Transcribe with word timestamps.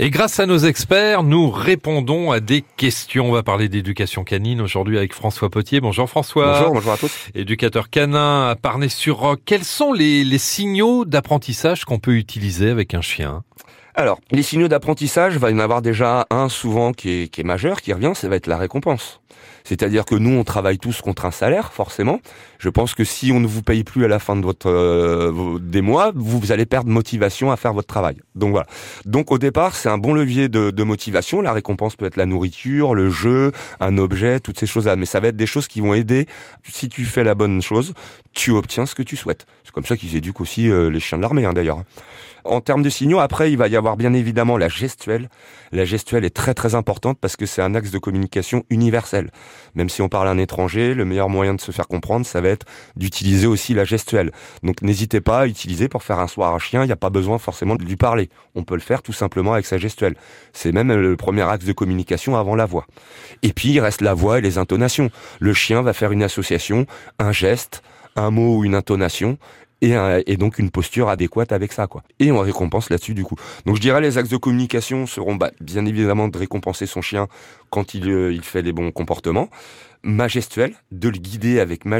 Et 0.00 0.10
grâce 0.10 0.38
à 0.38 0.46
nos 0.46 0.58
experts, 0.58 1.24
nous 1.24 1.50
répondons 1.50 2.30
à 2.30 2.38
des 2.38 2.62
questions. 2.76 3.30
On 3.30 3.32
va 3.32 3.42
parler 3.42 3.68
d'éducation 3.68 4.22
canine 4.22 4.60
aujourd'hui 4.60 4.96
avec 4.96 5.12
François 5.12 5.50
Potier. 5.50 5.80
Bonjour 5.80 6.08
François. 6.08 6.60
Bonjour, 6.60 6.74
bonjour 6.74 6.92
à 6.92 6.96
tous. 6.98 7.12
Éducateur 7.34 7.90
canin 7.90 8.48
à 8.48 8.54
Parnay-sur-Roc. 8.54 9.40
Quels 9.44 9.64
sont 9.64 9.92
les, 9.92 10.22
les 10.22 10.38
signaux 10.38 11.04
d'apprentissage 11.04 11.84
qu'on 11.84 11.98
peut 11.98 12.14
utiliser 12.14 12.70
avec 12.70 12.94
un 12.94 13.00
chien? 13.00 13.42
Alors, 13.98 14.20
les 14.30 14.44
signaux 14.44 14.68
d'apprentissage, 14.68 15.38
va 15.38 15.50
y 15.50 15.54
en 15.54 15.58
avoir 15.58 15.82
déjà 15.82 16.24
un 16.30 16.48
souvent 16.48 16.92
qui 16.92 17.10
est, 17.10 17.28
qui 17.28 17.40
est 17.40 17.44
majeur, 17.44 17.82
qui 17.82 17.92
revient, 17.92 18.12
ça 18.14 18.28
va 18.28 18.36
être 18.36 18.46
la 18.46 18.56
récompense. 18.56 19.20
C'est-à-dire 19.64 20.04
que 20.04 20.14
nous, 20.14 20.38
on 20.38 20.44
travaille 20.44 20.78
tous 20.78 21.02
contre 21.02 21.24
un 21.24 21.32
salaire, 21.32 21.72
forcément. 21.72 22.20
Je 22.60 22.68
pense 22.68 22.94
que 22.94 23.02
si 23.02 23.32
on 23.32 23.40
ne 23.40 23.48
vous 23.48 23.62
paye 23.62 23.82
plus 23.82 24.04
à 24.04 24.08
la 24.08 24.20
fin 24.20 24.36
de 24.36 24.42
votre 24.42 24.70
euh, 24.70 25.58
des 25.60 25.80
mois, 25.80 26.12
vous, 26.14 26.38
vous 26.38 26.52
allez 26.52 26.64
perdre 26.64 26.90
motivation 26.90 27.50
à 27.50 27.56
faire 27.56 27.74
votre 27.74 27.88
travail. 27.88 28.18
Donc 28.36 28.52
voilà. 28.52 28.66
Donc 29.04 29.32
au 29.32 29.38
départ, 29.38 29.74
c'est 29.74 29.88
un 29.88 29.98
bon 29.98 30.14
levier 30.14 30.48
de, 30.48 30.70
de 30.70 30.82
motivation. 30.84 31.42
La 31.42 31.52
récompense 31.52 31.96
peut 31.96 32.06
être 32.06 32.16
la 32.16 32.26
nourriture, 32.26 32.94
le 32.94 33.10
jeu, 33.10 33.50
un 33.80 33.98
objet, 33.98 34.38
toutes 34.38 34.60
ces 34.60 34.66
choses-là. 34.66 34.94
Mais 34.94 35.06
ça 35.06 35.18
va 35.18 35.28
être 35.28 35.36
des 35.36 35.46
choses 35.46 35.66
qui 35.66 35.80
vont 35.80 35.92
aider. 35.92 36.26
Si 36.62 36.88
tu 36.88 37.04
fais 37.04 37.24
la 37.24 37.34
bonne 37.34 37.60
chose, 37.60 37.94
tu 38.32 38.52
obtiens 38.52 38.86
ce 38.86 38.94
que 38.94 39.02
tu 39.02 39.16
souhaites. 39.16 39.46
C'est 39.64 39.72
comme 39.72 39.86
ça 39.86 39.96
qu'ils 39.96 40.14
éduquent 40.14 40.40
aussi 40.40 40.70
euh, 40.70 40.88
les 40.88 41.00
chiens 41.00 41.18
de 41.18 41.22
l'armée, 41.22 41.44
hein, 41.44 41.52
d'ailleurs. 41.52 41.82
En 42.44 42.60
termes 42.60 42.82
de 42.82 42.88
signaux, 42.88 43.18
après, 43.18 43.52
il 43.52 43.58
va 43.58 43.68
y 43.68 43.76
avoir 43.76 43.87
bien 43.96 44.12
évidemment 44.12 44.56
la 44.56 44.68
gestuelle. 44.68 45.28
La 45.72 45.84
gestuelle 45.84 46.24
est 46.24 46.34
très 46.34 46.54
très 46.54 46.74
importante 46.74 47.18
parce 47.20 47.36
que 47.36 47.46
c'est 47.46 47.62
un 47.62 47.74
axe 47.74 47.90
de 47.90 47.98
communication 47.98 48.64
universel. 48.70 49.30
Même 49.74 49.88
si 49.88 50.02
on 50.02 50.08
parle 50.08 50.28
à 50.28 50.30
un 50.30 50.38
étranger, 50.38 50.94
le 50.94 51.04
meilleur 51.04 51.28
moyen 51.28 51.54
de 51.54 51.60
se 51.60 51.72
faire 51.72 51.88
comprendre, 51.88 52.26
ça 52.26 52.40
va 52.40 52.48
être 52.48 52.66
d'utiliser 52.96 53.46
aussi 53.46 53.74
la 53.74 53.84
gestuelle. 53.84 54.32
Donc 54.62 54.82
n'hésitez 54.82 55.20
pas 55.20 55.40
à 55.40 55.46
utiliser 55.46 55.88
pour 55.88 56.02
faire 56.02 56.18
un 56.18 56.28
soir 56.28 56.54
à 56.54 56.58
chien, 56.58 56.82
il 56.82 56.86
n'y 56.86 56.92
a 56.92 56.96
pas 56.96 57.10
besoin 57.10 57.38
forcément 57.38 57.76
de 57.76 57.84
lui 57.84 57.96
parler. 57.96 58.30
On 58.54 58.64
peut 58.64 58.74
le 58.74 58.80
faire 58.80 59.02
tout 59.02 59.12
simplement 59.12 59.52
avec 59.52 59.66
sa 59.66 59.78
gestuelle. 59.78 60.16
C'est 60.52 60.72
même 60.72 60.92
le 60.92 61.16
premier 61.16 61.42
axe 61.42 61.64
de 61.64 61.72
communication 61.72 62.36
avant 62.36 62.56
la 62.56 62.66
voix. 62.66 62.86
Et 63.42 63.52
puis 63.52 63.70
il 63.70 63.80
reste 63.80 64.00
la 64.00 64.14
voix 64.14 64.38
et 64.38 64.40
les 64.40 64.58
intonations. 64.58 65.10
Le 65.40 65.52
chien 65.52 65.82
va 65.82 65.92
faire 65.92 66.12
une 66.12 66.22
association, 66.22 66.86
un 67.18 67.32
geste, 67.32 67.82
un 68.16 68.30
mot 68.30 68.58
ou 68.58 68.64
une 68.64 68.74
intonation 68.74 69.38
et, 69.80 69.94
un, 69.94 70.20
et, 70.26 70.36
donc 70.36 70.58
une 70.58 70.70
posture 70.70 71.08
adéquate 71.08 71.52
avec 71.52 71.72
ça 71.72 71.86
quoi. 71.86 72.02
Et 72.18 72.32
on 72.32 72.40
récompense 72.40 72.90
là-dessus 72.90 73.14
du 73.14 73.24
coup. 73.24 73.36
Donc 73.66 73.76
je 73.76 73.80
dirais 73.80 74.00
les 74.00 74.18
axes 74.18 74.28
de 74.28 74.36
communication 74.36 75.06
seront 75.06 75.36
bah, 75.36 75.50
bien 75.60 75.86
évidemment 75.86 76.28
de 76.28 76.38
récompenser 76.38 76.86
son 76.86 77.02
chien 77.02 77.28
quand 77.70 77.94
il, 77.94 78.10
euh, 78.10 78.32
il 78.32 78.42
fait 78.42 78.62
les 78.62 78.72
bons 78.72 78.90
comportements, 78.90 79.48
ma 80.02 80.28
gestuelle, 80.28 80.74
de 80.92 81.08
le 81.08 81.18
guider 81.18 81.60
avec 81.60 81.84
ma 81.84 81.98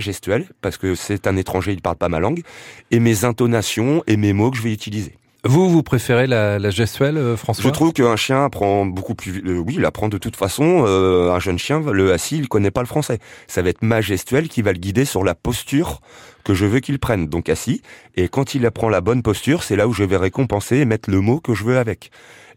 parce 0.60 0.78
que 0.78 0.94
c'est 0.94 1.26
un 1.26 1.36
étranger, 1.36 1.72
il 1.72 1.82
parle 1.82 1.96
pas 1.96 2.08
ma 2.08 2.20
langue 2.20 2.42
et 2.90 3.00
mes 3.00 3.24
intonations 3.24 4.02
et 4.06 4.16
mes 4.16 4.32
mots 4.32 4.50
que 4.50 4.56
je 4.56 4.62
vais 4.62 4.72
utiliser. 4.72 5.14
Vous, 5.48 5.70
vous 5.70 5.82
préférez 5.82 6.26
la, 6.26 6.58
la 6.58 6.68
gestuelle, 6.68 7.16
euh, 7.16 7.34
François 7.34 7.64
Je 7.64 7.70
trouve 7.70 7.94
qu'un 7.94 8.16
chien 8.16 8.44
apprend 8.44 8.84
beaucoup 8.84 9.14
plus... 9.14 9.42
Euh, 9.46 9.56
oui, 9.56 9.76
il 9.78 9.84
apprend 9.86 10.10
de 10.10 10.18
toute 10.18 10.36
façon. 10.36 10.84
Euh, 10.86 11.32
un 11.32 11.40
jeune 11.40 11.58
chien, 11.58 11.80
le 11.80 12.12
assis, 12.12 12.36
il 12.36 12.48
connaît 12.48 12.70
pas 12.70 12.82
le 12.82 12.86
français. 12.86 13.18
Ça 13.46 13.62
va 13.62 13.70
être 13.70 13.80
ma 13.80 14.02
gestuelle 14.02 14.48
qui 14.50 14.60
va 14.60 14.74
le 14.74 14.78
guider 14.78 15.06
sur 15.06 15.24
la 15.24 15.34
posture 15.34 16.02
que 16.44 16.52
je 16.52 16.66
veux 16.66 16.80
qu'il 16.80 16.98
prenne, 16.98 17.28
donc 17.28 17.48
assis. 17.48 17.80
Et 18.14 18.28
quand 18.28 18.54
il 18.54 18.66
apprend 18.66 18.90
la 18.90 19.00
bonne 19.00 19.22
posture, 19.22 19.62
c'est 19.62 19.74
là 19.74 19.88
où 19.88 19.94
je 19.94 20.04
vais 20.04 20.18
récompenser 20.18 20.76
et 20.76 20.84
mettre 20.84 21.10
le 21.10 21.22
mot 21.22 21.40
que 21.40 21.54
je 21.54 21.64
veux 21.64 21.78
avec. 21.78 22.10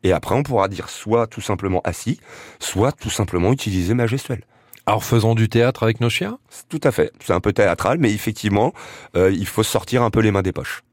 Et 0.04 0.12
après, 0.12 0.36
on 0.36 0.44
pourra 0.44 0.68
dire 0.68 0.90
soit 0.90 1.28
tout 1.28 1.40
simplement 1.40 1.80
assis, 1.86 2.20
soit 2.60 2.92
tout 2.92 3.10
simplement 3.10 3.54
utiliser 3.54 3.94
ma 3.94 4.06
gestuelle. 4.06 4.44
Alors 4.86 5.06
faisons 5.06 5.34
du 5.34 5.48
théâtre 5.48 5.84
avec 5.84 6.02
nos 6.02 6.10
chiens? 6.10 6.40
Tout 6.68 6.82
à 6.84 6.92
fait. 6.92 7.14
C'est 7.24 7.32
un 7.32 7.40
peu 7.40 7.54
théâtral, 7.54 8.00
mais 8.00 8.12
effectivement, 8.12 8.74
euh, 9.16 9.32
il 9.32 9.48
faut 9.48 9.64
sortir 9.64 10.04
un 10.04 10.10
peu 10.10 10.20
les 10.20 10.32
mains 10.32 10.42
des 10.42 10.52
poches. 10.52 10.84